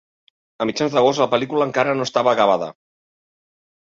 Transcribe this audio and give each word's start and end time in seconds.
A 0.63 0.65
mitjans 0.69 0.93
d’agost 0.95 1.21
la 1.23 1.27
pel·lícula 1.33 1.67
encara 1.69 1.95
no 1.99 2.07
estava 2.09 2.33
acabada. 2.33 2.73